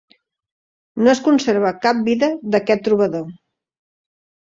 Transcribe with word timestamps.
No 1.01 1.11
es 1.13 1.21
conserva 1.27 1.73
cap 1.85 2.01
vida 2.09 2.33
d'aquest 2.57 2.87
trobador. 2.91 3.33